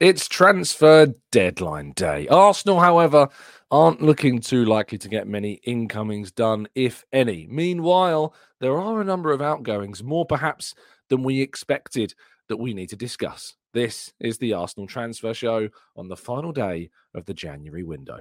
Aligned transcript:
It's 0.00 0.28
transfer 0.28 1.12
deadline 1.32 1.90
day. 1.90 2.28
Arsenal, 2.28 2.78
however, 2.78 3.28
aren't 3.72 4.00
looking 4.00 4.38
too 4.38 4.64
likely 4.64 4.96
to 4.96 5.08
get 5.08 5.26
many 5.26 5.54
incomings 5.64 6.30
done, 6.30 6.68
if 6.76 7.04
any. 7.12 7.48
Meanwhile, 7.50 8.32
there 8.60 8.78
are 8.78 9.00
a 9.00 9.04
number 9.04 9.32
of 9.32 9.42
outgoings, 9.42 10.04
more 10.04 10.24
perhaps 10.24 10.76
than 11.08 11.24
we 11.24 11.40
expected, 11.40 12.14
that 12.48 12.58
we 12.58 12.74
need 12.74 12.90
to 12.90 12.96
discuss. 12.96 13.56
This 13.74 14.12
is 14.20 14.38
the 14.38 14.52
Arsenal 14.52 14.86
transfer 14.86 15.34
show 15.34 15.68
on 15.96 16.06
the 16.06 16.16
final 16.16 16.52
day 16.52 16.90
of 17.12 17.24
the 17.24 17.34
January 17.34 17.82
window. 17.82 18.20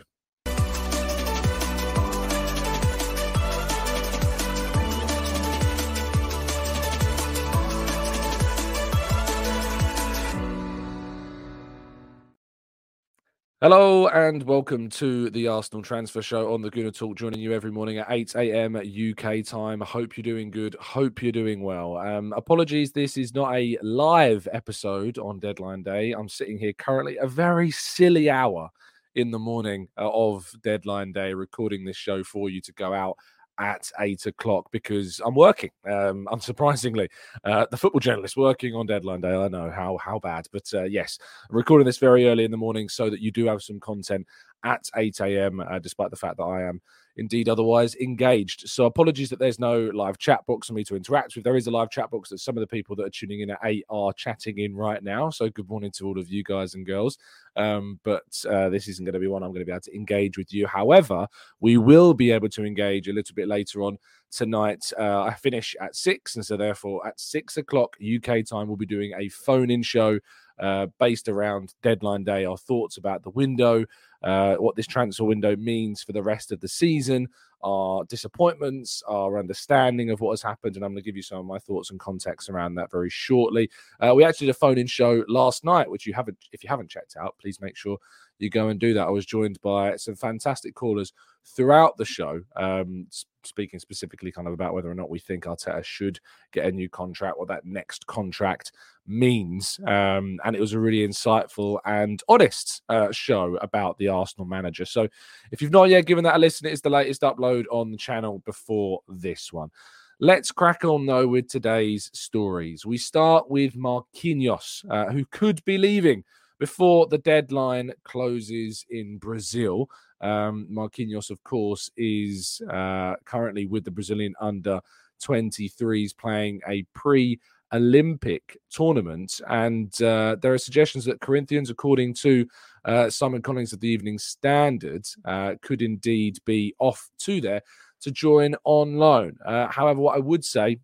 Hello 13.60 14.08
and 14.10 14.44
welcome 14.44 14.88
to 14.88 15.32
the 15.32 15.48
Arsenal 15.48 15.82
Transfer 15.82 16.22
Show 16.22 16.54
on 16.54 16.62
the 16.62 16.70
Gooner 16.70 16.96
Talk, 16.96 17.18
joining 17.18 17.40
you 17.40 17.54
every 17.54 17.72
morning 17.72 17.98
at 17.98 18.06
8 18.08 18.36
a.m. 18.36 18.76
UK 18.76 19.44
time. 19.44 19.82
Hope 19.82 20.16
you're 20.16 20.22
doing 20.22 20.52
good. 20.52 20.76
Hope 20.80 21.24
you're 21.24 21.32
doing 21.32 21.64
well. 21.64 21.98
Um, 21.98 22.34
apologies, 22.38 22.92
this 22.92 23.18
is 23.18 23.34
not 23.34 23.56
a 23.56 23.76
live 23.82 24.48
episode 24.54 25.18
on 25.18 25.40
deadline 25.40 25.82
day. 25.82 26.12
I'm 26.12 26.30
sitting 26.30 26.60
here 26.60 26.74
currently 26.74 27.18
a 27.18 27.26
very 27.26 27.72
silly 27.72 28.30
hour 28.30 28.70
in 29.16 29.32
the 29.32 29.40
morning 29.40 29.88
uh, 29.98 30.08
of 30.08 30.54
deadline 30.62 31.12
day, 31.12 31.34
recording 31.34 31.84
this 31.84 31.98
show 31.98 32.24
for 32.24 32.52
you 32.52 32.62
to 32.62 32.72
go 32.74 32.94
out 32.94 33.18
at 33.60 33.92
eight 34.00 34.26
o'clock 34.26 34.70
because 34.72 35.22
I'm 35.26 35.36
working. 35.36 35.72
Um, 35.86 36.28
unsurprisingly, 36.32 37.10
uh, 37.44 37.66
the 37.72 37.78
football 37.78 38.00
journalist 38.00 38.38
working 38.38 38.76
on 38.76 38.86
deadline 38.86 39.22
day. 39.22 39.36
I 39.36 39.48
know 39.48 39.70
how 39.70 39.98
how 39.98 40.20
bad, 40.20 40.48
but 40.52 40.70
uh, 40.74 40.84
yes, 40.84 41.18
I'm 41.50 41.56
recording 41.56 41.86
this 41.86 41.98
very 41.98 42.28
early 42.28 42.44
in 42.44 42.52
the 42.52 42.58
morning 42.58 42.90
so 42.90 43.10
that 43.10 43.22
you 43.22 43.32
do 43.32 43.46
have 43.46 43.62
some 43.62 43.80
content 43.80 44.26
at 44.64 44.90
8 44.96 45.20
a.m. 45.22 45.60
Uh, 45.60 45.80
despite 45.80 46.10
the 46.10 46.18
fact 46.18 46.38
that 46.38 46.44
I 46.44 46.64
am 46.64 46.82
indeed 47.18 47.50
otherwise 47.50 47.96
engaged. 47.96 48.70
So 48.70 48.86
apologies 48.86 49.30
that 49.32 49.40
there's 49.40 49.60
no 49.60 49.92
live 49.94 50.18
chat 50.18 50.46
box 50.46 50.68
for 50.68 50.74
me 50.74 50.84
to 50.86 50.96
interact 50.96 51.36
with. 51.36 51.44
There 51.44 51.56
is 51.56 51.68
a 51.68 51.72
live 51.72 51.90
chat 51.90 52.10
box 52.10 52.30
that 52.30 52.40
some 52.40 52.56
of 52.56 52.62
the 52.62 52.68
people 52.68 52.96
that 52.96 53.06
are 53.06 53.10
tuning 53.10 53.42
in 53.42 53.50
at 53.50 53.60
8 53.64 53.86
are 53.90 54.14
chatting 54.14 54.60
in 54.60 54.76
right 54.76 55.04
now. 55.04 55.30
So 55.30 55.50
good 55.50 55.68
morning 55.68 55.92
to 55.98 56.06
all 56.06 56.20
of 56.20 56.30
you 56.30 56.44
guys 56.44 56.76
and 56.76 56.86
girls. 56.86 57.18
Um, 57.56 58.00
but 58.04 58.46
uh, 58.50 58.70
this 58.70 58.88
isn't 58.88 59.04
going 59.04 59.14
to 59.14 59.20
be 59.20 59.28
one 59.28 59.44
I'm 59.44 59.50
going 59.50 59.62
to 59.62 59.66
be 59.66 59.72
able 59.72 59.82
to 59.82 59.96
engage 59.96 60.38
with 60.38 60.54
you. 60.54 60.68
However, 60.68 61.28
we 61.60 61.78
will 61.78 62.14
be 62.14 62.32
able 62.32 62.50
to 62.50 62.64
engage 62.64 63.08
a 63.08 63.14
little 63.14 63.34
bit 63.34 63.48
later 63.48 63.82
on 63.82 63.98
tonight. 64.32 64.92
Uh, 64.98 65.24
I 65.24 65.34
finish 65.34 65.76
at 65.82 65.96
six, 65.96 66.36
and 66.36 66.46
so 66.46 66.56
therefore 66.56 67.06
at 67.08 67.20
six 67.20 67.58
o'clock 67.58 67.98
UK 68.02 68.46
time, 68.46 68.68
we'll 68.68 68.78
be 68.78 68.86
doing 68.86 69.14
a 69.18 69.30
phone-in 69.30 69.82
show 69.82 70.20
uh, 70.60 70.88
based 71.00 71.28
around 71.30 71.74
deadline 71.84 72.24
day. 72.24 72.46
Our 72.46 72.58
thoughts 72.58 72.98
about 72.98 73.24
the 73.24 73.30
window, 73.30 73.86
uh, 74.24 74.56
what 74.56 74.76
this 74.76 74.88
transfer 74.88 75.24
window 75.24 75.56
means 75.56 76.04
for 76.04 76.12
the 76.12 76.24
rest 76.24 76.52
of 76.52 76.60
the 76.60 76.68
season, 76.68 77.28
our 77.64 78.04
disappointments, 78.06 79.04
our 79.08 79.40
understanding 79.40 80.10
of 80.10 80.22
what 80.22 80.32
has 80.32 80.42
happened, 80.42 80.76
and 80.76 80.86
I'm 80.86 80.92
going 80.92 81.04
to 81.04 81.06
give 81.06 81.16
you 81.16 81.24
some 81.24 81.40
of 81.40 81.46
my 81.46 81.60
thoughts 81.60 81.92
and 81.92 82.00
context 82.00 82.50
around 82.50 82.76
that 82.76 82.92
very 82.92 83.10
shortly. 83.10 83.70
Uh, 84.00 84.14
we 84.16 84.24
actually 84.24 84.48
did 84.48 84.56
a 84.56 84.60
phone-in 84.60 84.88
show 84.88 85.24
last 85.28 85.64
night, 85.64 85.90
which 85.90 86.06
you 86.06 86.14
haven't, 86.14 86.38
if 86.52 86.64
you 86.64 86.70
haven't 86.70 86.90
checked 86.90 87.16
out, 87.20 87.36
please 87.40 87.60
make 87.62 87.76
sure 87.76 87.98
you 88.40 88.50
go 88.50 88.70
and 88.70 88.80
do 88.80 88.94
that. 88.94 89.08
I 89.08 89.12
was 89.12 89.26
joined 89.26 89.60
by 89.62 89.96
some 89.96 90.16
fantastic 90.16 90.76
callers 90.76 91.14
throughout 91.46 91.98
the 91.98 92.06
show, 92.06 92.42
um, 92.56 93.08
speaking 93.48 93.80
specifically 93.80 94.32
kind 94.32 94.48
of 94.48 94.54
about 94.54 94.74
whether 94.74 94.90
or 94.90 94.96
not 94.96 95.10
we 95.10 95.20
think 95.20 95.46
Arteta 95.46 95.84
should 95.84 96.20
get 96.52 96.66
a 96.66 96.72
new 96.72 96.90
contract, 96.90 97.38
what 97.38 97.48
that 97.48 97.66
next 97.66 98.06
contract 98.08 98.72
means. 99.06 99.80
Um, 99.88 100.40
and 100.44 100.56
it 100.56 100.60
was 100.60 100.74
a 100.74 100.80
really 100.80 101.08
insightful 101.08 101.80
and 101.86 102.22
honest 102.28 102.82
uh, 102.90 103.12
show 103.12 103.58
about 103.62 103.98
the 103.98 104.10
Arsenal 104.10 104.46
manager. 104.46 104.86
So 104.86 105.08
if 105.52 105.62
you've 105.62 105.72
not 105.72 105.90
yet 105.90 106.06
given 106.06 106.24
that 106.26 106.36
a 106.36 106.40
listen, 106.40 106.68
it 106.68 106.74
is 106.74 106.82
the 106.82 106.90
latest 106.90 107.22
upload 107.22 107.66
on 107.72 107.92
the 107.92 107.98
channel 107.98 108.40
before 108.46 109.02
this 109.08 109.52
one. 109.52 109.72
Let's 110.20 110.52
crack 110.52 110.84
on 110.84 111.06
though 111.06 111.28
with 111.28 111.48
today's 111.48 112.10
stories. 112.14 112.86
We 112.86 112.98
start 112.98 113.50
with 113.50 113.76
Marquinhos, 113.76 114.84
uh, 114.90 115.12
who 115.12 115.26
could 115.26 115.64
be 115.64 115.78
leaving 115.78 116.24
before 116.60 117.06
the 117.06 117.20
deadline 117.20 117.94
closes 118.04 118.84
in 118.90 119.18
Brazil. 119.20 119.90
Um, 120.22 120.68
Marquinhos, 120.72 121.30
of 121.30 121.44
course, 121.44 121.90
is 121.98 122.62
uh, 122.70 123.16
currently 123.26 123.66
with 123.66 123.84
the 123.84 123.92
Brazilian 123.92 124.34
under 124.40 124.82
23s 125.22 126.18
playing 126.18 126.62
a 126.68 126.84
pre 126.94 127.40
Olympic 127.74 128.58
tournament. 128.72 129.42
And 129.48 129.94
uh, 130.02 130.38
there 130.42 130.54
are 130.54 130.58
suggestions 130.58 131.06
that 131.06 131.22
Corinthians, 131.22 131.70
according 131.70 132.14
to 132.16 132.48
uh, 132.86 133.10
Simon 133.10 133.42
Collins 133.42 133.74
of 133.74 133.80
the 133.80 133.90
Evening 133.90 134.18
Standard, 134.18 135.06
uh, 135.26 135.56
could 135.62 135.82
indeed 135.82 136.38
be 136.46 136.74
off 136.80 137.10
to 137.20 137.42
there 137.42 137.62
to 138.02 138.12
join 138.12 138.56
on 138.64 138.98
loan. 138.98 139.38
Uh, 139.46 139.68
however, 139.68 140.00
what 140.00 140.16
I 140.16 140.20
would 140.20 140.46
say 140.46 140.80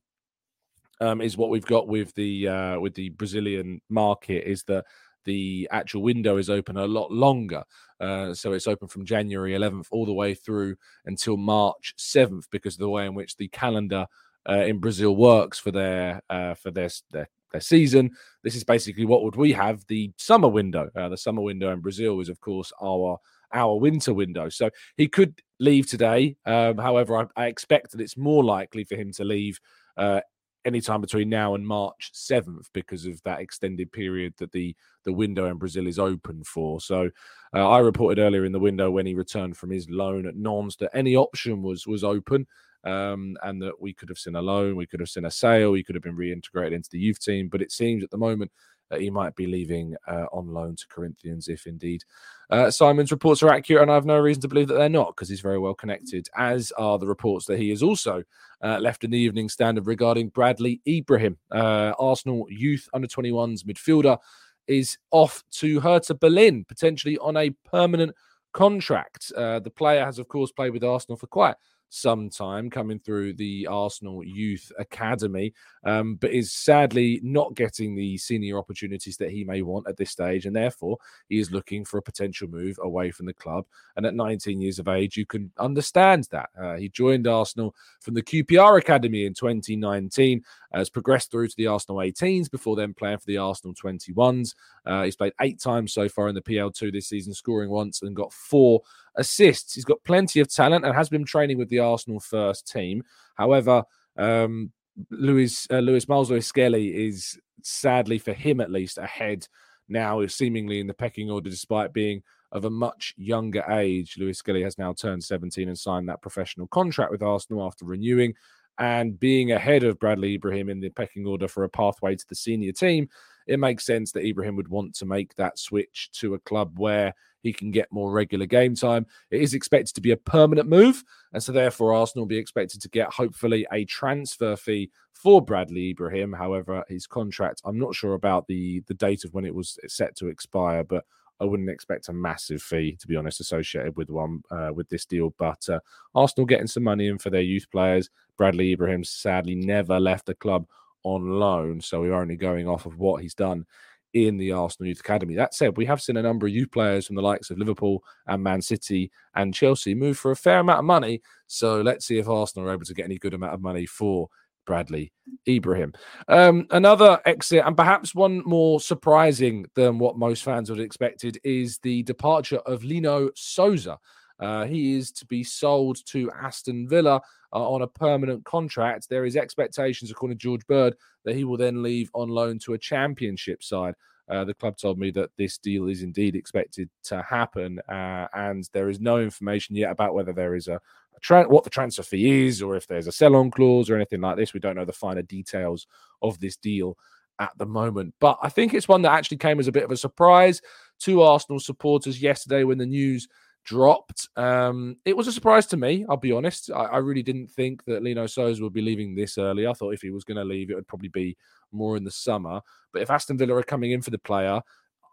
um, 0.99 1.21
is 1.21 1.37
what 1.37 1.49
we've 1.49 1.65
got 1.65 1.87
with 1.87 2.13
the 2.15 2.47
uh, 2.47 2.79
with 2.79 2.93
the 2.95 3.09
Brazilian 3.09 3.81
market 3.89 4.49
is 4.49 4.63
that 4.63 4.85
the 5.25 5.67
actual 5.71 6.01
window 6.01 6.37
is 6.37 6.49
open 6.49 6.77
a 6.77 6.85
lot 6.85 7.11
longer. 7.11 7.63
Uh, 7.99 8.33
so 8.33 8.53
it's 8.53 8.67
open 8.67 8.87
from 8.87 9.05
January 9.05 9.53
11th 9.53 9.87
all 9.91 10.05
the 10.05 10.13
way 10.13 10.33
through 10.33 10.75
until 11.05 11.37
March 11.37 11.93
7th 11.97 12.45
because 12.51 12.75
of 12.75 12.79
the 12.79 12.89
way 12.89 13.05
in 13.05 13.13
which 13.13 13.37
the 13.37 13.47
calendar 13.49 14.05
uh, 14.49 14.63
in 14.65 14.79
Brazil 14.79 15.15
works 15.15 15.57
for 15.59 15.71
their 15.71 16.21
uh, 16.29 16.53
for 16.53 16.71
their, 16.71 16.89
their 17.11 17.29
their 17.53 17.61
season. 17.61 18.11
This 18.43 18.55
is 18.55 18.63
basically 18.63 19.05
what 19.05 19.23
would 19.23 19.35
we 19.35 19.53
have 19.53 19.85
the 19.87 20.11
summer 20.17 20.49
window. 20.49 20.89
Uh, 20.95 21.07
the 21.07 21.17
summer 21.17 21.41
window 21.41 21.71
in 21.71 21.79
Brazil 21.79 22.19
is 22.19 22.27
of 22.27 22.41
course 22.41 22.73
our 22.81 23.17
our 23.53 23.77
winter 23.77 24.13
window. 24.13 24.49
So 24.49 24.69
he 24.97 25.07
could 25.07 25.39
leave 25.59 25.87
today. 25.87 26.35
Um, 26.45 26.77
however, 26.77 27.17
I, 27.17 27.43
I, 27.43 27.45
expect 27.45 27.91
that 27.91 28.01
it's 28.01 28.17
more 28.17 28.43
likely 28.43 28.83
for 28.83 28.95
him 28.95 29.11
to 29.13 29.23
leave 29.23 29.59
uh, 29.95 30.21
anytime 30.65 31.01
between 31.01 31.29
now 31.29 31.55
and 31.55 31.67
March 31.67 32.11
7th 32.13 32.67
because 32.73 33.05
of 33.05 33.21
that 33.23 33.39
extended 33.39 33.91
period 33.91 34.33
that 34.37 34.51
the 34.51 34.75
the 35.03 35.13
window 35.13 35.45
in 35.45 35.57
Brazil 35.57 35.87
is 35.87 35.99
open 35.99 36.43
for. 36.43 36.79
So 36.79 37.09
uh, 37.53 37.69
I 37.69 37.79
reported 37.79 38.21
earlier 38.21 38.45
in 38.45 38.51
the 38.51 38.59
window 38.59 38.89
when 38.89 39.05
he 39.05 39.15
returned 39.15 39.57
from 39.57 39.71
his 39.71 39.89
loan 39.89 40.25
at 40.25 40.35
Nantes 40.35 40.77
that 40.77 40.95
any 40.95 41.15
option 41.15 41.61
was 41.61 41.85
was 41.87 42.03
open. 42.03 42.47
Um, 42.85 43.37
and 43.43 43.61
that 43.61 43.79
we 43.79 43.93
could 43.93 44.09
have 44.09 44.17
seen 44.17 44.35
a 44.35 44.41
loan, 44.41 44.75
we 44.75 44.85
could 44.85 44.99
have 44.99 45.07
seen 45.07 45.23
a 45.23 45.31
sale, 45.31 45.73
he 45.73 45.85
could 45.85 45.95
have 45.95 46.03
been 46.03 46.17
reintegrated 46.17 46.73
into 46.73 46.89
the 46.91 46.99
youth 46.99 47.17
team. 47.21 47.47
But 47.47 47.61
it 47.61 47.71
seems 47.71 48.03
at 48.03 48.11
the 48.11 48.17
moment 48.17 48.51
that 48.93 49.01
he 49.01 49.09
might 49.09 49.35
be 49.35 49.47
leaving 49.47 49.95
uh, 50.07 50.25
on 50.31 50.47
loan 50.47 50.75
to 50.75 50.87
Corinthians 50.87 51.47
if 51.47 51.65
indeed 51.65 52.03
uh, 52.49 52.69
Simon's 52.69 53.11
reports 53.11 53.41
are 53.41 53.49
accurate, 53.49 53.81
and 53.81 53.91
I 53.91 53.95
have 53.95 54.05
no 54.05 54.19
reason 54.19 54.41
to 54.41 54.47
believe 54.47 54.67
that 54.67 54.75
they're 54.75 54.87
not 54.89 55.15
because 55.15 55.27
he's 55.27 55.41
very 55.41 55.57
well 55.57 55.73
connected, 55.73 56.27
as 56.37 56.71
are 56.77 56.99
the 56.99 57.07
reports 57.07 57.45
that 57.47 57.57
he 57.57 57.71
is 57.71 57.81
also 57.81 58.23
uh, 58.61 58.77
left 58.79 59.03
in 59.03 59.11
the 59.11 59.17
Evening 59.17 59.49
Standard 59.49 59.87
regarding 59.87 60.29
Bradley 60.29 60.79
Ibrahim, 60.87 61.37
uh, 61.51 61.93
Arsenal 61.97 62.45
youth 62.49 62.87
under 62.93 63.07
21s 63.07 63.63
midfielder, 63.63 64.19
is 64.67 64.97
off 65.09 65.43
to 65.51 65.79
Hertha 65.79 66.13
Berlin, 66.13 66.63
potentially 66.65 67.17
on 67.17 67.37
a 67.37 67.49
permanent 67.65 68.13
contract. 68.53 69.31
Uh, 69.35 69.59
the 69.59 69.71
player 69.71 70.05
has, 70.05 70.19
of 70.19 70.27
course, 70.27 70.51
played 70.51 70.73
with 70.73 70.83
Arsenal 70.83 71.17
for 71.17 71.27
quite 71.27 71.55
some 71.93 72.27
time 72.27 72.71
coming 72.71 72.97
through 72.97 73.33
the 73.33 73.67
Arsenal 73.67 74.23
Youth 74.23 74.71
Academy, 74.79 75.53
um, 75.85 76.15
but 76.15 76.31
is 76.31 76.51
sadly 76.51 77.19
not 77.21 77.53
getting 77.53 77.95
the 77.95 78.17
senior 78.17 78.57
opportunities 78.57 79.15
that 79.17 79.29
he 79.29 79.43
may 79.43 79.61
want 79.61 79.87
at 79.87 79.95
this 79.95 80.09
stage. 80.09 80.47
And 80.47 80.55
therefore, 80.55 80.97
he 81.29 81.39
is 81.39 81.51
looking 81.51 81.85
for 81.85 81.99
a 81.99 82.01
potential 82.01 82.47
move 82.47 82.79
away 82.81 83.11
from 83.11 83.27
the 83.27 83.33
club. 83.33 83.65
And 83.95 84.07
at 84.07 84.15
19 84.15 84.59
years 84.59 84.79
of 84.79 84.87
age, 84.87 85.17
you 85.17 85.27
can 85.27 85.51
understand 85.59 86.27
that. 86.31 86.49
Uh, 86.59 86.75
he 86.77 86.89
joined 86.89 87.27
Arsenal 87.27 87.75
from 88.01 88.15
the 88.15 88.23
QPR 88.23 88.79
Academy 88.79 89.25
in 89.25 89.35
2019, 89.35 90.43
has 90.73 90.89
progressed 90.89 91.31
through 91.31 91.47
to 91.47 91.55
the 91.57 91.67
Arsenal 91.67 91.97
18s 91.97 92.49
before 92.49 92.75
then 92.75 92.93
playing 92.93 93.19
for 93.19 93.25
the 93.25 93.37
Arsenal 93.37 93.73
21s. 93.75 94.53
Uh, 94.85 95.03
he's 95.03 95.15
played 95.15 95.33
eight 95.41 95.59
times 95.59 95.93
so 95.93 96.09
far 96.09 96.27
in 96.27 96.35
the 96.35 96.41
PL2 96.41 96.91
this 96.91 97.07
season, 97.07 97.33
scoring 97.33 97.69
once 97.69 98.01
and 98.01 98.15
got 98.15 98.33
four 98.33 98.81
assists. 99.15 99.75
He's 99.75 99.85
got 99.85 100.03
plenty 100.03 100.39
of 100.39 100.53
talent 100.53 100.85
and 100.85 100.95
has 100.95 101.09
been 101.09 101.25
training 101.25 101.57
with 101.57 101.69
the 101.69 101.79
Arsenal 101.79 102.19
first 102.19 102.67
team. 102.67 103.03
However, 103.35 103.83
um, 104.17 104.71
Louis 105.09 105.67
uh, 105.69 105.81
Myles 106.07 106.31
Lewis-Skelly 106.31 107.07
is 107.07 107.39
sadly 107.61 108.19
for 108.19 108.33
him 108.33 108.59
at 108.59 108.71
least 108.71 108.97
ahead 108.97 109.47
now, 109.89 110.25
seemingly 110.27 110.79
in 110.79 110.87
the 110.87 110.93
pecking 110.93 111.29
order, 111.29 111.49
despite 111.49 111.93
being 111.93 112.23
of 112.51 112.65
a 112.65 112.69
much 112.69 113.13
younger 113.17 113.63
age. 113.69 114.15
Lewis-Skelly 114.17 114.61
has 114.61 114.77
now 114.77 114.93
turned 114.93 115.23
17 115.23 115.67
and 115.67 115.77
signed 115.77 116.07
that 116.07 116.21
professional 116.21 116.67
contract 116.67 117.11
with 117.11 117.23
Arsenal 117.23 117.65
after 117.65 117.85
renewing 117.85 118.33
and 118.79 119.19
being 119.19 119.51
ahead 119.51 119.83
of 119.83 119.99
Bradley 119.99 120.35
Ibrahim 120.35 120.69
in 120.69 120.79
the 120.79 120.89
pecking 120.89 121.25
order 121.25 121.47
for 121.47 121.63
a 121.63 121.69
pathway 121.69 122.15
to 122.15 122.25
the 122.27 122.35
senior 122.35 122.71
team. 122.71 123.09
It 123.45 123.59
makes 123.59 123.85
sense 123.85 124.11
that 124.13 124.25
Ibrahim 124.25 124.55
would 124.55 124.69
want 124.69 124.95
to 124.95 125.05
make 125.05 125.35
that 125.35 125.59
switch 125.59 126.09
to 126.13 126.33
a 126.33 126.39
club 126.39 126.79
where 126.79 127.13
he 127.41 127.51
can 127.51 127.71
get 127.71 127.91
more 127.91 128.11
regular 128.11 128.45
game 128.45 128.73
time. 128.73 129.05
It 129.29 129.41
is 129.41 129.53
expected 129.53 129.93
to 129.95 130.01
be 130.01 130.11
a 130.11 130.17
permanent 130.17 130.69
move, 130.69 131.03
and 131.33 131.43
so 131.43 131.51
therefore 131.51 131.93
Arsenal 131.93 132.23
will 132.23 132.29
be 132.29 132.37
expected 132.37 132.81
to 132.81 132.89
get 132.89 133.11
hopefully 133.11 133.67
a 133.71 133.83
transfer 133.85 134.55
fee 134.55 134.89
for 135.11 135.41
Bradley 135.41 135.89
Ibrahim. 135.91 136.31
However, 136.31 136.83
his 136.87 137.05
contract, 137.05 137.61
I'm 137.65 137.77
not 137.77 137.95
sure 137.95 138.13
about 138.13 138.47
the 138.47 138.81
the 138.87 138.93
date 138.93 139.25
of 139.25 139.33
when 139.33 139.45
it 139.45 139.53
was 139.53 139.77
set 139.87 140.15
to 140.17 140.27
expire, 140.27 140.85
but 140.85 141.03
I 141.39 141.45
wouldn't 141.45 141.69
expect 141.69 142.09
a 142.09 142.13
massive 142.13 142.61
fee, 142.61 142.97
to 142.99 143.07
be 143.07 143.15
honest, 143.15 143.39
associated 143.39 143.97
with 143.97 144.09
one 144.09 144.43
uh, 144.51 144.71
with 144.73 144.87
this 144.89 145.05
deal. 145.05 145.33
But 145.37 145.67
uh, 145.69 145.79
Arsenal 146.15 146.45
getting 146.45 146.67
some 146.67 146.83
money 146.83 147.07
in 147.07 147.17
for 147.17 147.29
their 147.29 147.41
youth 147.41 147.69
players. 147.71 148.09
Bradley 148.37 148.71
Ibrahim 148.71 149.03
sadly 149.03 149.55
never 149.55 149.99
left 149.99 150.25
the 150.25 150.35
club 150.35 150.65
on 151.03 151.39
loan, 151.39 151.81
so 151.81 152.01
we're 152.01 152.13
only 152.13 152.35
going 152.37 152.67
off 152.67 152.85
of 152.85 152.97
what 152.97 153.21
he's 153.21 153.35
done 153.35 153.65
in 154.13 154.37
the 154.37 154.51
Arsenal 154.51 154.87
Youth 154.87 154.99
Academy. 154.99 155.35
That 155.35 155.53
said, 155.53 155.75
we 155.75 155.85
have 155.85 156.01
seen 156.01 156.17
a 156.17 156.21
number 156.21 156.45
of 156.45 156.53
youth 156.53 156.71
players 156.71 157.07
from 157.07 157.15
the 157.15 157.21
likes 157.21 157.49
of 157.49 157.57
Liverpool 157.57 158.03
and 158.27 158.43
Man 158.43 158.61
City 158.61 159.11
and 159.35 159.53
Chelsea 159.53 159.95
move 159.95 160.17
for 160.17 160.31
a 160.31 160.35
fair 160.35 160.59
amount 160.59 160.79
of 160.79 160.85
money. 160.85 161.21
So 161.47 161.81
let's 161.81 162.05
see 162.05 162.19
if 162.19 162.27
Arsenal 162.29 162.69
are 162.69 162.73
able 162.73 162.85
to 162.85 162.93
get 162.93 163.05
any 163.05 163.17
good 163.17 163.33
amount 163.33 163.53
of 163.53 163.61
money 163.61 163.85
for 163.85 164.29
Bradley 164.65 165.11
Ibrahim. 165.47 165.93
Um, 166.27 166.67
another 166.71 167.19
exit, 167.25 167.63
and 167.65 167.75
perhaps 167.75 168.15
one 168.15 168.41
more 168.45 168.79
surprising 168.79 169.65
than 169.75 169.99
what 169.99 170.17
most 170.17 170.43
fans 170.43 170.69
would 170.69 170.79
have 170.79 170.85
expected, 170.85 171.39
is 171.43 171.77
the 171.79 172.03
departure 172.03 172.59
of 172.59 172.83
Lino 172.83 173.29
Sousa. 173.35 173.97
Uh, 174.39 174.65
he 174.65 174.95
is 174.97 175.11
to 175.11 175.25
be 175.25 175.43
sold 175.43 176.03
to 176.07 176.31
Aston 176.31 176.87
Villa 176.87 177.21
uh, 177.53 177.69
on 177.69 177.83
a 177.83 177.87
permanent 177.87 178.43
contract. 178.45 179.07
There 179.09 179.25
is 179.25 179.37
expectations, 179.37 180.11
according 180.11 180.37
to 180.37 180.41
George 180.41 180.65
Bird, 180.67 180.95
that 181.23 181.35
he 181.35 181.43
will 181.43 181.57
then 181.57 181.83
leave 181.83 182.09
on 182.13 182.29
loan 182.29 182.59
to 182.59 182.73
a 182.73 182.77
championship 182.77 183.63
side. 183.63 183.93
Uh, 184.33 184.43
the 184.43 184.53
club 184.53 184.75
told 184.75 184.97
me 184.97 185.11
that 185.11 185.29
this 185.37 185.59
deal 185.59 185.87
is 185.87 186.01
indeed 186.01 186.35
expected 186.35 186.89
to 187.03 187.21
happen, 187.21 187.79
uh, 187.87 188.27
and 188.33 188.67
there 188.73 188.89
is 188.89 188.99
no 188.99 189.19
information 189.19 189.75
yet 189.75 189.91
about 189.91 190.15
whether 190.15 190.33
there 190.33 190.55
is 190.55 190.67
a, 190.67 190.75
a 190.75 191.19
tra- 191.21 191.47
what 191.47 191.63
the 191.63 191.69
transfer 191.69 192.01
fee 192.01 192.47
is, 192.47 192.61
or 192.61 192.75
if 192.75 192.87
there's 192.87 193.05
a 193.05 193.11
sell-on 193.11 193.51
clause 193.51 193.89
or 193.89 193.95
anything 193.95 194.21
like 194.21 194.37
this. 194.37 194.53
We 194.53 194.59
don't 194.59 194.75
know 194.75 194.85
the 194.85 194.91
finer 194.91 195.21
details 195.21 195.85
of 196.23 196.39
this 196.39 196.57
deal 196.57 196.97
at 197.39 197.51
the 197.57 197.67
moment, 197.67 198.15
but 198.19 198.39
I 198.41 198.49
think 198.49 198.73
it's 198.73 198.87
one 198.87 199.03
that 199.03 199.11
actually 199.11 199.37
came 199.37 199.59
as 199.59 199.67
a 199.67 199.71
bit 199.71 199.83
of 199.83 199.91
a 199.91 199.97
surprise 199.97 200.61
to 201.01 201.21
Arsenal 201.21 201.59
supporters 201.59 202.21
yesterday 202.21 202.63
when 202.63 202.79
the 202.79 202.85
news 202.87 203.27
dropped. 203.63 204.27
Um, 204.35 204.97
it 205.05 205.15
was 205.15 205.27
a 205.27 205.31
surprise 205.31 205.65
to 205.67 205.77
me, 205.77 206.05
I'll 206.09 206.17
be 206.17 206.31
honest. 206.31 206.71
I, 206.71 206.85
I, 206.85 206.97
really 206.97 207.23
didn't 207.23 207.47
think 207.47 207.83
that 207.85 208.03
Lino 208.03 208.27
Sousa 208.27 208.61
would 208.61 208.73
be 208.73 208.81
leaving 208.81 209.15
this 209.15 209.37
early. 209.37 209.67
I 209.67 209.73
thought 209.73 209.93
if 209.93 210.01
he 210.01 210.09
was 210.09 210.25
going 210.25 210.37
to 210.37 210.43
leave, 210.43 210.69
it 210.69 210.75
would 210.75 210.87
probably 210.87 211.09
be 211.09 211.37
more 211.73 211.97
in 211.97 212.03
the 212.03 212.11
summer. 212.11 212.61
But 212.91 213.01
if 213.01 213.09
Aston 213.09 213.37
Villa 213.37 213.55
are 213.55 213.63
coming 213.63 213.91
in 213.91 214.01
for 214.01 214.11
the 214.11 214.19
player, 214.19 214.61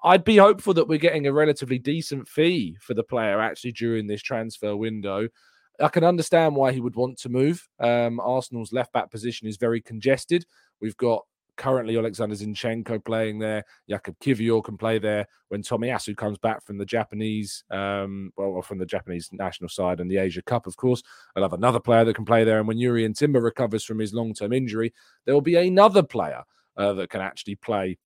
I'd 0.03 0.25
be 0.25 0.37
hopeful 0.37 0.75
that 0.75 0.89
we're 0.89 0.99
getting 0.99 1.27
a 1.27 1.33
relatively 1.33 1.79
decent 1.79 2.29
fee 2.29 2.77
for 2.81 2.95
the 2.95 3.03
player 3.03 3.41
actually 3.41 3.73
during 3.73 4.07
this 4.07 4.23
transfer 4.23 4.77
window. 4.77 5.29
I 5.79 5.89
can 5.89 6.05
understand 6.05 6.57
why 6.57 6.73
he 6.73 6.81
would 6.81 6.97
want 6.97 7.19
to 7.21 7.29
move. 7.29 7.67
Um, 7.79 8.21
Arsenal's 8.21 8.73
left 8.73 8.93
back 8.93 9.11
position 9.11 9.49
is 9.49 9.57
very 9.57 9.81
congested. 9.81 10.45
We've 10.81 10.97
got 10.97 11.25
currently 11.57 11.97
Alexander 11.97 12.35
Zinchenko 12.35 13.05
playing 13.05 13.39
there. 13.39 13.65
Jakub 13.89 14.17
Kivior 14.21 14.63
can 14.63 14.77
play 14.77 14.99
there 14.99 15.27
when 15.49 15.63
Tomiyasu 15.63 16.17
comes 16.17 16.39
back 16.39 16.65
from 16.65 16.79
the 16.79 16.85
Japanese, 16.85 17.65
um, 17.71 18.33
well, 18.37 18.63
from 18.63 18.79
the 18.79 18.87
Japanese 18.87 19.29
national 19.33 19.69
side 19.69 20.01
and 20.01 20.11
the 20.11 20.19
Asia 20.19 20.43
Cup, 20.43 20.67
of 20.67 20.77
course. 20.77 21.03
I'll 21.35 21.43
have 21.43 21.53
another 21.53 21.81
player 21.81 22.05
that 22.05 22.15
can 22.15 22.25
play 22.25 22.45
there. 22.45 22.59
And 22.59 22.69
when 22.69 22.79
Jurrien 22.79 23.17
Timber 23.17 23.41
recovers 23.41 23.85
from 23.85 23.99
his 23.99 24.15
long 24.15 24.35
term 24.35 24.53
injury, 24.53 24.93
there 25.25 25.35
will 25.35 25.41
be 25.41 25.57
another 25.57 26.03
player 26.03 26.43
uh, 26.77 26.93
that 26.95 27.11
can 27.11 27.21
actually 27.21 27.57
play 27.57 27.99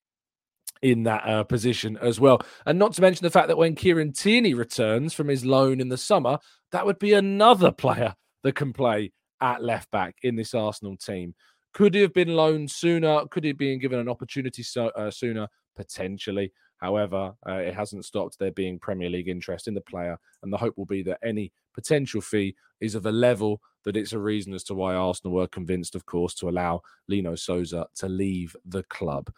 in 0.81 1.03
that 1.03 1.27
uh, 1.27 1.43
position 1.43 1.97
as 2.01 2.19
well. 2.19 2.41
And 2.65 2.77
not 2.77 2.93
to 2.93 3.01
mention 3.01 3.23
the 3.23 3.31
fact 3.31 3.47
that 3.47 3.57
when 3.57 3.75
Kieran 3.75 4.11
Tierney 4.11 4.53
returns 4.53 5.13
from 5.13 5.27
his 5.27 5.45
loan 5.45 5.79
in 5.79 5.89
the 5.89 5.97
summer, 5.97 6.37
that 6.71 6.85
would 6.85 6.99
be 6.99 7.13
another 7.13 7.71
player 7.71 8.15
that 8.43 8.55
can 8.55 8.73
play 8.73 9.11
at 9.41 9.63
left 9.63 9.89
back 9.91 10.15
in 10.23 10.35
this 10.35 10.53
Arsenal 10.53 10.97
team. 10.97 11.35
Could 11.75 11.93
he 11.93 12.01
have 12.01 12.13
been 12.13 12.37
loaned 12.37 12.71
sooner? 12.71 13.25
Could 13.27 13.43
he 13.43 13.49
have 13.49 13.57
been 13.57 13.79
given 13.79 13.99
an 13.99 14.07
opportunity 14.07 14.63
so, 14.63 14.87
uh, 14.95 15.11
sooner? 15.11 15.49
Potentially. 15.75 16.53
However, 16.77 17.33
uh, 17.45 17.55
it 17.55 17.75
hasn't 17.75 18.05
stopped 18.05 18.39
there 18.39 18.51
being 18.51 18.79
Premier 18.79 19.09
League 19.09 19.27
interest 19.27 19.67
in 19.67 19.73
the 19.73 19.81
player, 19.81 20.17
and 20.41 20.53
the 20.53 20.57
hope 20.57 20.77
will 20.77 20.85
be 20.85 21.03
that 21.03 21.19
any 21.21 21.51
potential 21.73 22.21
fee 22.21 22.55
is 22.79 22.95
of 22.95 23.05
a 23.05 23.11
level 23.11 23.61
that 23.83 23.97
it's 23.97 24.13
a 24.13 24.19
reason 24.19 24.53
as 24.53 24.63
to 24.63 24.73
why 24.73 24.95
Arsenal 24.95 25.33
were 25.35 25.47
convinced, 25.47 25.95
of 25.95 26.05
course, 26.05 26.33
to 26.33 26.49
allow 26.49 26.81
Lino 27.07 27.35
Sousa 27.35 27.85
to 27.95 28.09
leave 28.09 28.55
the 28.65 28.83
club. 28.83 29.31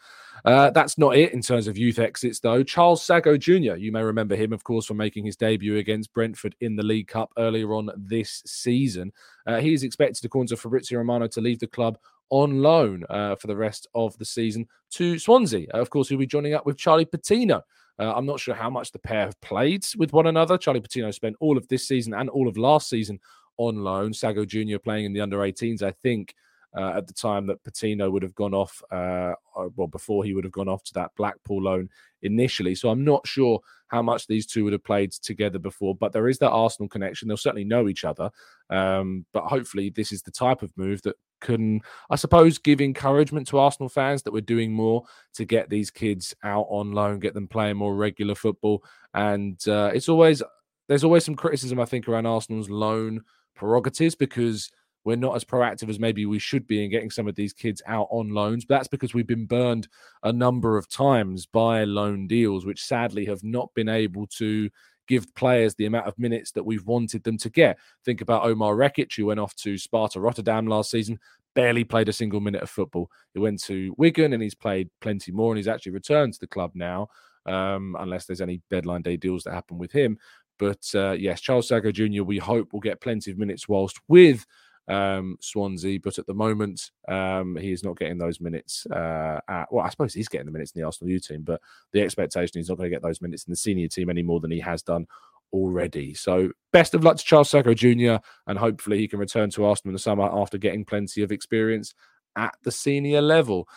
Uh, 0.45 0.69
that's 0.69 0.97
not 0.97 1.17
it 1.17 1.33
in 1.33 1.41
terms 1.41 1.67
of 1.67 1.77
youth 1.77 1.99
exits, 1.99 2.39
though. 2.39 2.63
Charles 2.63 3.05
Sagoe 3.05 3.37
Jr., 3.37 3.75
you 3.75 3.91
may 3.91 4.01
remember 4.01 4.35
him, 4.35 4.53
of 4.53 4.63
course, 4.63 4.85
for 4.85 4.93
making 4.93 5.25
his 5.25 5.35
debut 5.35 5.77
against 5.77 6.13
Brentford 6.13 6.55
in 6.61 6.75
the 6.75 6.83
League 6.83 7.07
Cup 7.07 7.31
earlier 7.37 7.73
on 7.73 7.89
this 7.97 8.41
season. 8.45 9.11
Uh, 9.45 9.59
he 9.59 9.73
is 9.73 9.83
expected, 9.83 10.23
according 10.23 10.47
to 10.47 10.57
Fabrizio 10.57 10.99
Romano, 10.99 11.27
to 11.27 11.41
leave 11.41 11.59
the 11.59 11.67
club 11.67 11.97
on 12.29 12.61
loan 12.61 13.03
uh, 13.09 13.35
for 13.35 13.47
the 13.47 13.55
rest 13.55 13.87
of 13.95 14.17
the 14.17 14.25
season 14.25 14.67
to 14.91 15.17
Swansea. 15.19 15.67
Uh, 15.73 15.79
of 15.79 15.89
course, 15.89 16.09
he'll 16.09 16.17
be 16.17 16.27
joining 16.27 16.53
up 16.53 16.65
with 16.65 16.77
Charlie 16.77 17.05
Patino. 17.05 17.61
Uh, 17.99 18.13
I'm 18.13 18.25
not 18.25 18.39
sure 18.39 18.53
how 18.53 18.69
much 18.69 18.91
the 18.91 18.99
pair 18.99 19.21
have 19.21 19.41
played 19.41 19.85
with 19.97 20.13
one 20.13 20.27
another. 20.27 20.57
Charlie 20.57 20.81
Patino 20.81 21.11
spent 21.11 21.35
all 21.39 21.57
of 21.57 21.67
this 21.67 21.87
season 21.87 22.13
and 22.13 22.29
all 22.29 22.47
of 22.47 22.57
last 22.57 22.89
season 22.89 23.19
on 23.57 23.83
loan. 23.83 24.11
Sagoe 24.11 24.47
Jr. 24.47 24.77
playing 24.77 25.05
in 25.05 25.13
the 25.13 25.21
under 25.21 25.37
18s, 25.37 25.81
I 25.81 25.91
think. 25.91 26.35
Uh, 26.77 26.93
at 26.95 27.07
the 27.07 27.13
time 27.13 27.47
that 27.47 27.63
Patino 27.63 28.11
would 28.11 28.21
have 28.21 28.35
gone 28.35 28.53
off, 28.53 28.83
uh, 28.91 29.33
uh, 29.55 29.67
well, 29.75 29.87
before 29.87 30.23
he 30.23 30.35
would 30.35 30.43
have 30.43 30.53
gone 30.53 30.67
off 30.67 30.83
to 30.83 30.93
that 30.93 31.09
Blackpool 31.17 31.63
loan 31.63 31.89
initially. 32.21 32.75
So 32.75 32.89
I'm 32.89 33.03
not 33.03 33.25
sure 33.25 33.59
how 33.87 34.03
much 34.03 34.27
these 34.27 34.45
two 34.45 34.63
would 34.63 34.73
have 34.73 34.83
played 34.83 35.11
together 35.11 35.57
before, 35.57 35.95
but 35.95 36.11
there 36.13 36.27
is 36.27 36.37
that 36.37 36.51
Arsenal 36.51 36.87
connection. 36.87 37.27
They'll 37.27 37.37
certainly 37.37 37.63
know 37.63 37.87
each 37.87 38.05
other. 38.05 38.29
Um, 38.69 39.25
but 39.33 39.45
hopefully, 39.45 39.89
this 39.89 40.11
is 40.11 40.21
the 40.21 40.29
type 40.29 40.61
of 40.61 40.71
move 40.77 41.01
that 41.01 41.15
can, 41.41 41.81
I 42.11 42.15
suppose, 42.15 42.59
give 42.59 42.79
encouragement 42.79 43.47
to 43.47 43.57
Arsenal 43.57 43.89
fans 43.89 44.21
that 44.23 44.33
we're 44.33 44.41
doing 44.41 44.71
more 44.71 45.03
to 45.33 45.45
get 45.45 45.71
these 45.71 45.89
kids 45.89 46.35
out 46.43 46.67
on 46.69 46.91
loan, 46.91 47.19
get 47.19 47.33
them 47.33 47.47
playing 47.47 47.77
more 47.77 47.95
regular 47.95 48.35
football. 48.35 48.83
And 49.15 49.59
uh, 49.67 49.91
it's 49.95 50.09
always, 50.09 50.43
there's 50.87 51.03
always 51.03 51.25
some 51.25 51.35
criticism, 51.35 51.79
I 51.79 51.85
think, 51.85 52.07
around 52.07 52.27
Arsenal's 52.27 52.69
loan 52.69 53.23
prerogatives 53.55 54.13
because 54.15 54.69
we're 55.07 55.15
not 55.15 55.37
as 55.37 55.45
proactive 55.45 55.87
as 55.87 56.01
maybe 56.01 56.25
we 56.25 56.37
should 56.37 56.67
be 56.67 56.83
in 56.83 56.91
getting 56.91 57.09
some 57.09 57.29
of 57.29 57.35
these 57.35 57.53
kids 57.53 57.81
out 57.87 58.09
on 58.11 58.27
loans. 58.27 58.65
But 58.65 58.75
that's 58.75 58.89
because 58.89 59.13
we've 59.13 59.25
been 59.25 59.45
burned 59.45 59.87
a 60.23 60.33
number 60.33 60.77
of 60.77 60.89
times 60.89 61.45
by 61.45 61.85
loan 61.85 62.27
deals, 62.27 62.65
which 62.65 62.83
sadly 62.83 63.23
have 63.23 63.41
not 63.41 63.73
been 63.73 63.87
able 63.87 64.27
to 64.35 64.69
give 65.07 65.33
players 65.33 65.73
the 65.75 65.85
amount 65.85 66.07
of 66.07 66.19
minutes 66.19 66.51
that 66.51 66.65
we've 66.65 66.85
wanted 66.85 67.23
them 67.23 67.37
to 67.37 67.49
get. 67.49 67.77
Think 68.03 68.19
about 68.19 68.43
Omar 68.43 68.75
Rekik, 68.75 69.15
who 69.15 69.27
went 69.27 69.39
off 69.39 69.55
to 69.55 69.77
Sparta 69.77 70.19
Rotterdam 70.19 70.67
last 70.67 70.91
season, 70.91 71.17
barely 71.55 71.85
played 71.85 72.09
a 72.09 72.13
single 72.13 72.41
minute 72.41 72.61
of 72.61 72.69
football. 72.69 73.09
He 73.33 73.39
went 73.39 73.63
to 73.63 73.95
Wigan 73.97 74.33
and 74.33 74.43
he's 74.43 74.55
played 74.55 74.89
plenty 74.99 75.31
more, 75.31 75.53
and 75.53 75.57
he's 75.57 75.69
actually 75.69 75.93
returned 75.93 76.33
to 76.33 76.39
the 76.41 76.47
club 76.47 76.71
now, 76.75 77.07
um, 77.45 77.95
unless 77.97 78.25
there's 78.25 78.41
any 78.41 78.61
deadline 78.69 79.03
day 79.03 79.15
deals 79.15 79.45
that 79.45 79.53
happen 79.53 79.77
with 79.77 79.93
him. 79.93 80.17
But 80.59 80.85
uh, 80.93 81.11
yes, 81.11 81.39
Charles 81.39 81.69
Sagoe 81.69 81.93
Jr., 81.93 82.23
we 82.23 82.39
hope 82.39 82.73
will 82.73 82.81
get 82.81 82.99
plenty 82.99 83.31
of 83.31 83.37
minutes 83.37 83.69
whilst 83.69 84.01
with 84.09 84.45
um, 84.87 85.37
Swansea, 85.41 85.99
but 85.99 86.17
at 86.17 86.27
the 86.27 86.33
moment 86.33 86.91
um, 87.07 87.55
he 87.57 87.71
is 87.71 87.83
not 87.83 87.97
getting 87.97 88.17
those 88.17 88.39
minutes. 88.39 88.85
Uh, 88.87 89.39
at, 89.47 89.71
well, 89.71 89.85
I 89.85 89.89
suppose 89.89 90.13
he's 90.13 90.29
getting 90.29 90.45
the 90.45 90.51
minutes 90.51 90.71
in 90.71 90.81
the 90.81 90.85
Arsenal 90.85 91.11
U 91.11 91.19
team, 91.19 91.43
but 91.43 91.61
the 91.93 92.01
expectation 92.01 92.53
he's 92.55 92.69
not 92.69 92.77
going 92.77 92.89
to 92.89 92.95
get 92.95 93.03
those 93.03 93.21
minutes 93.21 93.45
in 93.45 93.51
the 93.51 93.57
senior 93.57 93.87
team 93.87 94.09
any 94.09 94.23
more 94.23 94.39
than 94.39 94.51
he 94.51 94.59
has 94.59 94.81
done 94.81 95.07
already. 95.53 96.13
So 96.13 96.51
best 96.71 96.93
of 96.93 97.03
luck 97.03 97.17
to 97.17 97.23
Charles 97.23 97.51
Sagoe 97.51 97.75
Jr. 97.75 98.23
and 98.47 98.57
hopefully 98.57 98.97
he 98.97 99.07
can 99.07 99.19
return 99.19 99.49
to 99.51 99.65
Arsenal 99.65 99.91
in 99.91 99.93
the 99.93 99.99
summer 99.99 100.29
after 100.31 100.57
getting 100.57 100.85
plenty 100.85 101.21
of 101.21 101.31
experience 101.31 101.93
at 102.35 102.55
the 102.63 102.71
senior 102.71 103.21
level. 103.21 103.67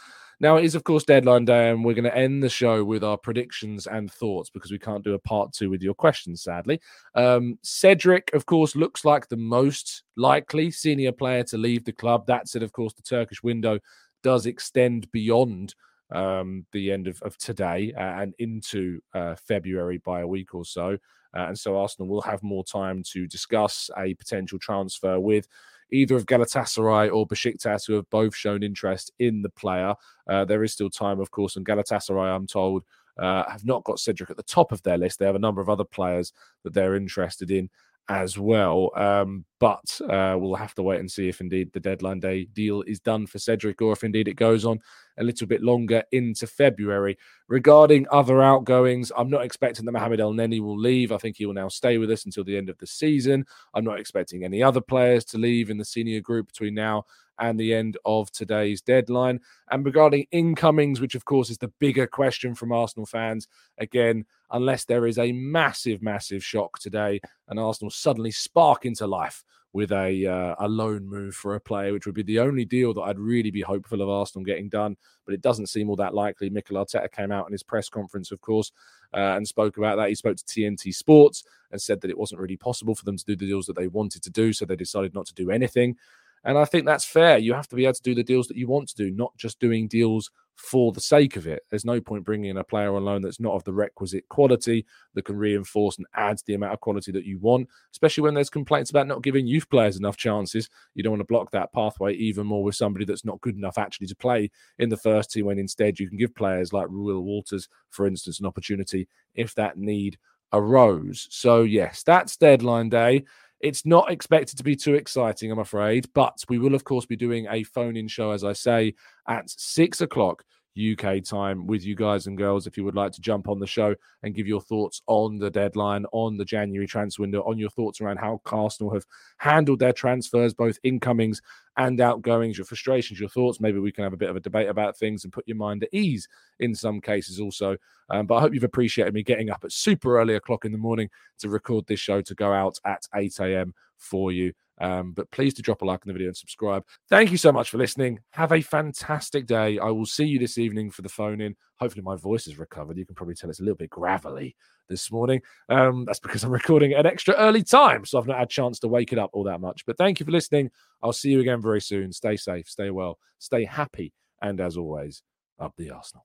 Now, 0.40 0.56
it 0.56 0.64
is, 0.64 0.74
of 0.74 0.84
course, 0.84 1.04
deadline 1.04 1.44
day, 1.44 1.68
and 1.68 1.84
we're 1.84 1.94
going 1.94 2.04
to 2.04 2.16
end 2.16 2.42
the 2.42 2.48
show 2.48 2.82
with 2.82 3.04
our 3.04 3.18
predictions 3.18 3.86
and 3.86 4.10
thoughts 4.10 4.48
because 4.48 4.70
we 4.70 4.78
can't 4.78 5.04
do 5.04 5.12
a 5.12 5.18
part 5.18 5.52
two 5.52 5.68
with 5.68 5.82
your 5.82 5.92
questions, 5.92 6.42
sadly. 6.42 6.80
Um, 7.14 7.58
Cedric, 7.62 8.30
of 8.32 8.46
course, 8.46 8.74
looks 8.74 9.04
like 9.04 9.28
the 9.28 9.36
most 9.36 10.02
likely 10.16 10.70
senior 10.70 11.12
player 11.12 11.44
to 11.44 11.58
leave 11.58 11.84
the 11.84 11.92
club. 11.92 12.26
That 12.26 12.48
said, 12.48 12.62
of 12.62 12.72
course, 12.72 12.94
the 12.94 13.02
Turkish 13.02 13.42
window 13.42 13.80
does 14.22 14.46
extend 14.46 15.10
beyond 15.12 15.74
um, 16.10 16.64
the 16.72 16.90
end 16.90 17.06
of, 17.06 17.20
of 17.20 17.36
today 17.36 17.92
and 17.96 18.34
into 18.38 19.00
uh, 19.14 19.34
February 19.34 19.98
by 19.98 20.20
a 20.20 20.26
week 20.26 20.54
or 20.54 20.64
so. 20.64 20.96
Uh, 21.36 21.46
and 21.48 21.58
so 21.58 21.78
Arsenal 21.78 22.08
will 22.08 22.22
have 22.22 22.42
more 22.42 22.64
time 22.64 23.02
to 23.12 23.26
discuss 23.26 23.90
a 23.98 24.14
potential 24.14 24.58
transfer 24.58 25.20
with 25.20 25.46
either 25.92 26.16
of 26.16 26.26
Galatasaray 26.26 27.12
or 27.12 27.26
Besiktas, 27.26 27.86
who 27.86 27.94
have 27.94 28.08
both 28.10 28.34
shown 28.34 28.62
interest 28.62 29.12
in 29.18 29.42
the 29.42 29.48
player. 29.50 29.94
Uh, 30.28 30.44
there 30.44 30.62
is 30.62 30.72
still 30.72 30.90
time, 30.90 31.20
of 31.20 31.30
course, 31.30 31.56
and 31.56 31.66
Galatasaray, 31.66 32.34
I'm 32.34 32.46
told, 32.46 32.84
uh, 33.18 33.48
have 33.50 33.64
not 33.64 33.84
got 33.84 33.98
Cedric 33.98 34.30
at 34.30 34.36
the 34.36 34.42
top 34.42 34.72
of 34.72 34.82
their 34.82 34.96
list. 34.96 35.18
They 35.18 35.26
have 35.26 35.34
a 35.34 35.40
number 35.40 35.60
of 35.60 35.68
other 35.68 35.84
players 35.84 36.32
that 36.64 36.72
they're 36.72 36.96
interested 36.96 37.50
in 37.50 37.68
as 38.10 38.36
well. 38.36 38.90
Um, 38.96 39.44
but 39.60 40.00
uh, 40.02 40.36
we'll 40.36 40.56
have 40.56 40.74
to 40.74 40.82
wait 40.82 40.98
and 40.98 41.10
see 41.10 41.28
if 41.28 41.40
indeed 41.40 41.72
the 41.72 41.78
deadline 41.78 42.18
day 42.18 42.46
deal 42.46 42.82
is 42.82 42.98
done 42.98 43.24
for 43.24 43.38
Cedric 43.38 43.80
or 43.80 43.92
if 43.92 44.02
indeed 44.02 44.26
it 44.26 44.34
goes 44.34 44.64
on 44.64 44.80
a 45.18 45.22
little 45.22 45.46
bit 45.46 45.62
longer 45.62 46.02
into 46.10 46.48
February. 46.48 47.16
Regarding 47.46 48.06
other 48.10 48.42
outgoings, 48.42 49.12
I'm 49.16 49.30
not 49.30 49.44
expecting 49.44 49.84
that 49.84 49.92
Mohamed 49.92 50.18
Elneny 50.18 50.60
will 50.60 50.78
leave. 50.78 51.12
I 51.12 51.18
think 51.18 51.36
he 51.36 51.46
will 51.46 51.54
now 51.54 51.68
stay 51.68 51.98
with 51.98 52.10
us 52.10 52.24
until 52.24 52.42
the 52.42 52.56
end 52.56 52.68
of 52.68 52.78
the 52.78 52.86
season. 52.86 53.46
I'm 53.74 53.84
not 53.84 54.00
expecting 54.00 54.44
any 54.44 54.60
other 54.60 54.80
players 54.80 55.24
to 55.26 55.38
leave 55.38 55.70
in 55.70 55.78
the 55.78 55.84
senior 55.84 56.20
group 56.20 56.48
between 56.48 56.74
now 56.74 57.04
and 57.38 57.60
the 57.60 57.72
end 57.72 57.96
of 58.04 58.32
today's 58.32 58.82
deadline. 58.82 59.38
And 59.70 59.84
regarding 59.84 60.26
incomings, 60.32 61.00
which 61.00 61.14
of 61.14 61.24
course 61.24 61.48
is 61.48 61.58
the 61.58 61.72
bigger 61.78 62.08
question 62.08 62.56
from 62.56 62.72
Arsenal 62.72 63.06
fans, 63.06 63.46
again, 63.78 64.26
unless 64.52 64.84
there 64.84 65.06
is 65.06 65.18
a 65.18 65.32
massive, 65.32 66.02
massive 66.02 66.44
shock 66.44 66.78
today 66.78 67.20
and 67.48 67.58
Arsenal 67.58 67.90
suddenly 67.90 68.30
spark 68.30 68.84
into 68.84 69.06
life 69.06 69.44
with 69.72 69.92
a 69.92 70.26
uh, 70.26 70.54
a 70.58 70.68
loan 70.68 71.06
move 71.06 71.34
for 71.34 71.54
a 71.54 71.60
player, 71.60 71.92
which 71.92 72.06
would 72.06 72.14
be 72.14 72.22
the 72.22 72.40
only 72.40 72.64
deal 72.64 72.92
that 72.94 73.02
I'd 73.02 73.18
really 73.18 73.50
be 73.50 73.60
hopeful 73.60 74.02
of 74.02 74.08
Arsenal 74.08 74.44
getting 74.44 74.68
done. 74.68 74.96
But 75.24 75.34
it 75.34 75.42
doesn't 75.42 75.68
seem 75.68 75.88
all 75.88 75.96
that 75.96 76.14
likely. 76.14 76.50
Mikel 76.50 76.76
Arteta 76.76 77.10
came 77.12 77.30
out 77.30 77.46
in 77.46 77.52
his 77.52 77.62
press 77.62 77.88
conference, 77.88 78.32
of 78.32 78.40
course, 78.40 78.72
uh, 79.14 79.36
and 79.36 79.46
spoke 79.46 79.76
about 79.76 79.96
that. 79.96 80.08
He 80.08 80.14
spoke 80.14 80.36
to 80.36 80.44
TNT 80.44 80.94
Sports 80.94 81.44
and 81.70 81.80
said 81.80 82.00
that 82.00 82.10
it 82.10 82.18
wasn't 82.18 82.40
really 82.40 82.56
possible 82.56 82.96
for 82.96 83.04
them 83.04 83.16
to 83.16 83.24
do 83.24 83.36
the 83.36 83.46
deals 83.46 83.66
that 83.66 83.76
they 83.76 83.86
wanted 83.86 84.22
to 84.24 84.30
do, 84.30 84.52
so 84.52 84.64
they 84.64 84.76
decided 84.76 85.14
not 85.14 85.26
to 85.26 85.34
do 85.34 85.50
anything. 85.50 85.96
And 86.44 86.56
I 86.56 86.64
think 86.64 86.86
that's 86.86 87.04
fair. 87.04 87.38
You 87.38 87.52
have 87.54 87.68
to 87.68 87.76
be 87.76 87.84
able 87.84 87.94
to 87.94 88.02
do 88.02 88.14
the 88.14 88.24
deals 88.24 88.48
that 88.48 88.56
you 88.56 88.66
want 88.66 88.88
to 88.88 88.96
do, 88.96 89.10
not 89.10 89.36
just 89.36 89.60
doing 89.60 89.88
deals 89.88 90.30
for 90.60 90.92
the 90.92 91.00
sake 91.00 91.36
of 91.36 91.46
it. 91.46 91.62
There's 91.70 91.84
no 91.84 92.00
point 92.00 92.24
bringing 92.24 92.50
in 92.50 92.58
a 92.58 92.64
player 92.64 92.94
on 92.94 93.04
loan 93.04 93.22
that's 93.22 93.40
not 93.40 93.54
of 93.54 93.64
the 93.64 93.72
requisite 93.72 94.28
quality 94.28 94.84
that 95.14 95.24
can 95.24 95.36
reinforce 95.36 95.96
and 95.96 96.06
add 96.14 96.38
the 96.46 96.54
amount 96.54 96.74
of 96.74 96.80
quality 96.80 97.12
that 97.12 97.24
you 97.24 97.38
want, 97.38 97.68
especially 97.92 98.22
when 98.22 98.34
there's 98.34 98.50
complaints 98.50 98.90
about 98.90 99.06
not 99.06 99.22
giving 99.22 99.46
youth 99.46 99.68
players 99.70 99.96
enough 99.96 100.16
chances. 100.16 100.68
You 100.94 101.02
don't 101.02 101.12
want 101.12 101.20
to 101.20 101.24
block 101.24 101.50
that 101.52 101.72
pathway 101.72 102.14
even 102.14 102.46
more 102.46 102.62
with 102.62 102.74
somebody 102.74 103.04
that's 103.04 103.24
not 103.24 103.40
good 103.40 103.56
enough 103.56 103.78
actually 103.78 104.08
to 104.08 104.16
play 104.16 104.50
in 104.78 104.88
the 104.88 104.96
first 104.96 105.30
team 105.30 105.46
when 105.46 105.58
instead 105.58 105.98
you 105.98 106.08
can 106.08 106.18
give 106.18 106.34
players 106.34 106.72
like 106.72 106.88
Will 106.90 107.22
Walters, 107.22 107.68
for 107.88 108.06
instance, 108.06 108.40
an 108.40 108.46
opportunity 108.46 109.08
if 109.34 109.54
that 109.54 109.78
need 109.78 110.18
arose. 110.52 111.26
So, 111.30 111.62
yes, 111.62 112.02
that's 112.02 112.36
deadline 112.36 112.88
day. 112.88 113.24
It's 113.60 113.84
not 113.84 114.10
expected 114.10 114.56
to 114.56 114.64
be 114.64 114.74
too 114.74 114.94
exciting, 114.94 115.50
I'm 115.50 115.58
afraid, 115.58 116.08
but 116.14 116.42
we 116.48 116.58
will, 116.58 116.74
of 116.74 116.84
course, 116.84 117.06
be 117.06 117.16
doing 117.16 117.46
a 117.50 117.62
phone 117.62 117.96
in 117.96 118.08
show, 118.08 118.30
as 118.30 118.42
I 118.42 118.54
say, 118.54 118.94
at 119.28 119.50
six 119.50 120.00
o'clock 120.00 120.44
UK 120.78 121.22
time 121.22 121.66
with 121.66 121.84
you 121.84 121.94
guys 121.94 122.26
and 122.26 122.38
girls 122.38 122.66
if 122.66 122.76
you 122.76 122.84
would 122.84 122.94
like 122.94 123.12
to 123.12 123.20
jump 123.20 123.48
on 123.48 123.58
the 123.58 123.66
show 123.66 123.94
and 124.22 124.34
give 124.34 124.46
your 124.46 124.60
thoughts 124.60 125.02
on 125.06 125.38
the 125.38 125.50
deadline, 125.50 126.06
on 126.12 126.36
the 126.36 126.44
January 126.44 126.86
transfer 126.86 127.22
window, 127.22 127.42
on 127.42 127.58
your 127.58 127.70
thoughts 127.70 128.00
around 128.00 128.18
how 128.18 128.40
Arsenal 128.50 128.92
have 128.92 129.04
handled 129.38 129.78
their 129.80 129.92
transfers, 129.92 130.54
both 130.54 130.78
incomings 130.82 131.42
and 131.76 132.00
outgoings, 132.00 132.58
your 132.58 132.64
frustrations, 132.64 133.18
your 133.18 133.28
thoughts. 133.28 133.60
Maybe 133.60 133.78
we 133.78 133.92
can 133.92 134.04
have 134.04 134.12
a 134.12 134.18
bit 134.18 134.30
of 134.30 134.36
a 134.36 134.40
debate 134.40 134.68
about 134.68 134.96
things 134.96 135.24
and 135.24 135.32
put 135.32 135.48
your 135.48 135.56
mind 135.56 135.82
at 135.82 135.92
ease 135.92 136.28
in 136.58 136.74
some 136.74 137.00
cases 137.00 137.40
also. 137.40 137.76
Um, 138.10 138.26
but 138.26 138.36
I 138.36 138.40
hope 138.40 138.54
you've 138.54 138.64
appreciated 138.64 139.14
me 139.14 139.22
getting 139.22 139.50
up 139.50 139.64
at 139.64 139.72
super 139.72 140.20
early 140.20 140.34
o'clock 140.34 140.64
in 140.64 140.72
the 140.72 140.78
morning 140.78 141.10
to 141.38 141.48
record 141.48 141.86
this 141.86 142.00
show 142.00 142.20
to 142.22 142.34
go 142.34 142.52
out 142.52 142.78
at 142.84 143.06
8 143.14 143.38
a.m. 143.40 143.74
for 143.96 144.32
you. 144.32 144.52
Um, 144.80 145.12
but 145.12 145.30
please 145.30 145.54
to 145.54 145.62
drop 145.62 145.82
a 145.82 145.84
like 145.84 146.00
on 146.00 146.08
the 146.08 146.12
video 146.12 146.28
and 146.28 146.36
subscribe. 146.36 146.84
Thank 147.08 147.30
you 147.30 147.36
so 147.36 147.52
much 147.52 147.70
for 147.70 147.78
listening. 147.78 148.20
Have 148.30 148.52
a 148.52 148.62
fantastic 148.62 149.46
day. 149.46 149.78
I 149.78 149.90
will 149.90 150.06
see 150.06 150.24
you 150.24 150.38
this 150.38 150.58
evening 150.58 150.90
for 150.90 151.02
the 151.02 151.08
phone 151.08 151.40
in. 151.40 151.54
Hopefully, 151.78 152.02
my 152.02 152.16
voice 152.16 152.46
is 152.46 152.58
recovered. 152.58 152.96
You 152.96 153.06
can 153.06 153.14
probably 153.14 153.34
tell 153.34 153.50
it's 153.50 153.60
a 153.60 153.62
little 153.62 153.76
bit 153.76 153.90
gravelly 153.90 154.56
this 154.88 155.12
morning. 155.12 155.40
Um, 155.68 156.04
that's 156.06 156.18
because 156.18 156.44
I'm 156.44 156.50
recording 156.60 156.92
at 156.92 157.00
an 157.00 157.12
extra 157.12 157.34
early 157.34 157.62
time, 157.62 158.04
so 158.04 158.18
I've 158.18 158.26
not 158.26 158.38
had 158.38 158.48
a 158.48 158.50
chance 158.50 158.78
to 158.80 158.88
wake 158.88 159.12
it 159.12 159.18
up 159.18 159.30
all 159.32 159.44
that 159.44 159.60
much. 159.60 159.84
But 159.86 159.98
thank 159.98 160.18
you 160.18 160.26
for 160.26 160.32
listening. 160.32 160.70
I'll 161.02 161.12
see 161.12 161.30
you 161.30 161.40
again 161.40 161.60
very 161.60 161.80
soon. 161.80 162.12
Stay 162.12 162.36
safe, 162.36 162.68
stay 162.68 162.90
well, 162.90 163.18
stay 163.38 163.64
happy, 163.64 164.12
and 164.42 164.60
as 164.60 164.76
always, 164.76 165.22
up 165.58 165.74
the 165.76 165.90
Arsenal. 165.90 166.24